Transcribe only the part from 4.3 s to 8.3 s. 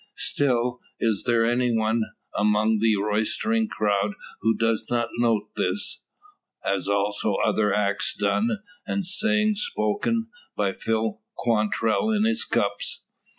who does note this; as also other acts